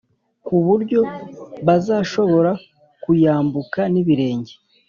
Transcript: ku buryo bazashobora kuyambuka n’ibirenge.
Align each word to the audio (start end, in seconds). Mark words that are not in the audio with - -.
ku 0.45 0.55
buryo 0.65 0.99
bazashobora 1.67 2.51
kuyambuka 3.03 3.79
n’ibirenge. 3.93 4.53